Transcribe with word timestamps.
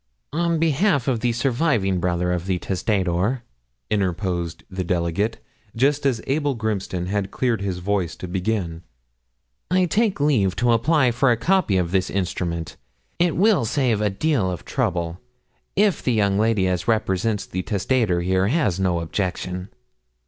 'On 0.33 0.57
behalf 0.57 1.07
of 1.07 1.19
the 1.19 1.31
surviving 1.31 1.99
brother 1.99 2.31
of 2.31 2.47
the 2.47 2.57
testator,' 2.57 3.43
interposed 3.91 4.63
the 4.67 4.83
delegate, 4.83 5.37
just 5.75 6.07
as 6.07 6.23
Abel 6.25 6.55
Grimston 6.55 7.05
had 7.05 7.29
cleared 7.29 7.61
his 7.61 7.77
voice 7.77 8.15
to 8.15 8.27
begin, 8.27 8.81
'I 9.69 9.85
take 9.85 10.19
leave 10.19 10.55
to 10.55 10.71
apply 10.71 11.11
for 11.11 11.29
a 11.29 11.37
copy 11.37 11.77
of 11.77 11.91
this 11.91 12.09
instrument. 12.09 12.77
It 13.19 13.35
will 13.37 13.63
save 13.63 14.01
a 14.01 14.09
deal 14.09 14.49
of 14.49 14.65
trouble, 14.65 15.19
if 15.75 16.01
the 16.01 16.13
young 16.13 16.39
lady 16.39 16.67
as 16.67 16.87
represents 16.87 17.45
the 17.45 17.61
testator 17.61 18.21
here 18.21 18.47
has 18.47 18.79
no 18.79 19.01
objection.' 19.01 19.69